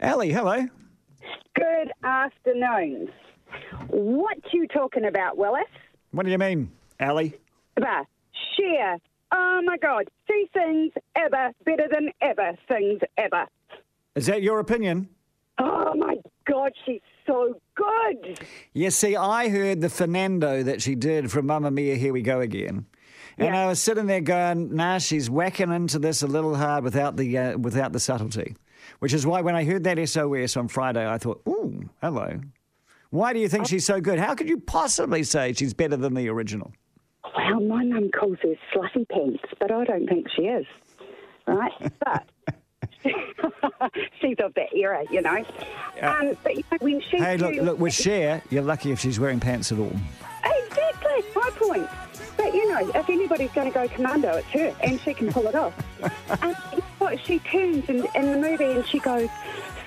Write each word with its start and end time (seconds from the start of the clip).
Ally, 0.00 0.28
hello. 0.30 0.66
Good 1.54 1.92
afternoon. 2.04 3.08
What 3.88 4.36
you 4.52 4.66
talking 4.68 5.04
about, 5.06 5.36
Willis? 5.38 5.64
What 6.10 6.26
do 6.26 6.32
you 6.32 6.38
mean, 6.38 6.70
Ally? 7.00 7.30
Bah, 7.76 8.04
Cher. 8.56 8.98
Oh 9.32 9.60
my 9.64 9.76
God, 9.78 10.04
she 10.28 10.46
sings 10.54 10.92
ever 11.16 11.50
better 11.64 11.86
than 11.90 12.10
ever 12.20 12.52
sings 12.70 13.00
ever. 13.16 13.46
Is 14.14 14.26
that 14.26 14.42
your 14.42 14.60
opinion? 14.60 15.08
Oh 15.58 15.94
my 15.96 16.16
God, 16.46 16.72
she's 16.84 17.00
so 17.26 17.58
good. 17.74 18.38
Yes, 18.72 18.94
see, 18.96 19.16
I 19.16 19.48
heard 19.48 19.80
the 19.80 19.88
Fernando 19.88 20.62
that 20.62 20.80
she 20.82 20.94
did 20.94 21.30
from 21.32 21.46
Mamma 21.46 21.70
Mia, 21.70 21.96
Here 21.96 22.12
We 22.12 22.22
Go 22.22 22.40
Again. 22.40 22.86
And 23.38 23.48
Yeah. 23.54 23.64
I 23.64 23.66
was 23.66 23.80
sitting 23.80 24.06
there 24.06 24.20
going, 24.20 24.74
nah, 24.74 24.98
she's 24.98 25.28
whacking 25.28 25.72
into 25.72 25.98
this 25.98 26.22
a 26.22 26.26
little 26.26 26.54
hard 26.54 26.84
without 26.84 27.16
the, 27.16 27.36
uh, 27.36 27.58
without 27.58 27.92
the 27.92 28.00
subtlety. 28.00 28.54
Which 28.98 29.12
is 29.12 29.26
why 29.26 29.40
when 29.40 29.54
I 29.54 29.64
heard 29.64 29.84
that 29.84 30.08
SOS 30.08 30.56
on 30.56 30.68
Friday, 30.68 31.06
I 31.06 31.18
thought, 31.18 31.42
ooh, 31.48 31.88
hello. 32.00 32.40
Why 33.10 33.32
do 33.32 33.38
you 33.38 33.48
think 33.48 33.66
she's 33.66 33.84
so 33.84 34.00
good? 34.00 34.18
How 34.18 34.34
could 34.34 34.48
you 34.48 34.58
possibly 34.58 35.22
say 35.22 35.52
she's 35.52 35.74
better 35.74 35.96
than 35.96 36.14
the 36.14 36.28
original? 36.28 36.72
Well, 37.36 37.60
my 37.60 37.84
mum 37.84 38.10
calls 38.10 38.38
her 38.42 38.54
slutty 38.74 39.08
pants, 39.08 39.44
but 39.58 39.70
I 39.70 39.84
don't 39.84 40.06
think 40.08 40.26
she 40.34 40.42
is. 40.42 40.66
Right? 41.46 41.72
But 42.04 42.28
she's 44.20 44.36
of 44.40 44.54
that 44.54 44.74
era, 44.74 45.04
you 45.10 45.22
know. 45.22 45.44
Um, 46.02 46.36
but 46.42 46.56
you 46.56 46.64
know, 46.70 46.78
when 46.80 47.00
she 47.00 47.16
Hey, 47.18 47.36
look, 47.36 47.54
look, 47.56 47.78
with 47.78 47.94
Cher, 48.02 48.42
you're 48.50 48.62
lucky 48.62 48.90
if 48.90 49.00
she's 49.00 49.20
wearing 49.20 49.40
pants 49.40 49.72
at 49.72 49.78
all. 49.78 49.92
Exactly, 50.44 51.24
my 51.34 51.50
point. 51.54 51.88
But 52.36 52.54
you 52.54 52.70
know, 52.70 52.90
if 52.94 53.08
anybody's 53.08 53.50
going 53.52 53.72
to 53.72 53.74
go 53.74 53.88
commando, 53.88 54.36
it's 54.36 54.48
her, 54.48 54.74
and 54.82 55.00
she 55.00 55.14
can 55.14 55.32
pull 55.32 55.46
it 55.46 55.54
off. 55.54 55.74
know 56.42 56.54
She 57.14 57.38
turns 57.38 57.88
in, 57.88 58.06
in 58.14 58.32
the 58.32 58.38
movie 58.38 58.64
and 58.64 58.86
she 58.86 58.98
goes, 58.98 59.28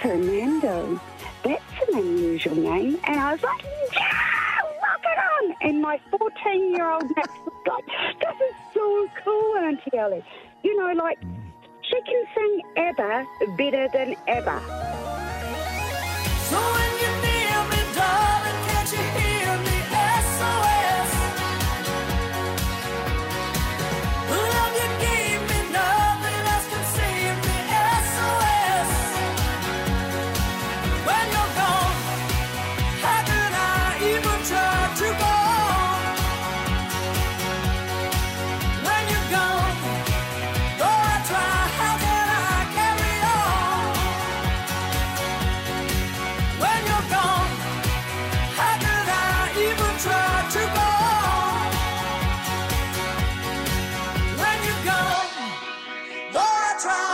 Fernando, 0.00 1.00
that's 1.44 1.62
an 1.88 1.98
unusual 1.98 2.56
name. 2.56 2.98
And 3.04 3.20
I 3.20 3.32
was 3.32 3.42
like, 3.42 3.62
yeah, 3.94 4.60
look 4.80 5.04
at 5.04 5.44
him. 5.44 5.56
And 5.60 5.82
my 5.82 6.00
14 6.10 6.74
year 6.74 6.90
old 6.90 7.04
Max 7.14 7.28
was 7.44 7.54
like, 7.66 7.86
this 8.20 8.48
is 8.48 8.54
so 8.74 9.08
cool, 9.24 9.56
Auntie 9.56 9.96
Ellie. 9.96 10.24
You 10.62 10.76
know, 10.76 10.92
like, 10.92 11.18
she 11.82 12.00
can 12.02 12.24
sing 12.34 12.62
ever 12.76 13.26
better 13.56 13.88
than 13.92 14.16
ever. 14.26 14.60
So 16.48 16.81
try. 56.82 57.11